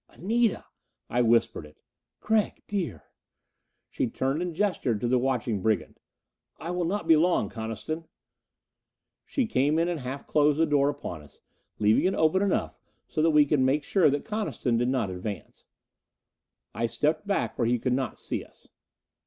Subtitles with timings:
[0.09, 0.65] "Anita!"
[1.11, 1.77] I whispered it.
[2.21, 3.03] "Gregg, dear!"
[3.91, 5.99] She turned and gestured to the watching brigand.
[6.57, 8.05] "I will not be long, Coniston."
[9.27, 11.41] She came in and half closed the door upon us,
[11.77, 12.73] leaving it open enough
[13.07, 15.67] so that we could make sure that Coniston did not advance.
[16.73, 18.69] I stepped back where he could not see us.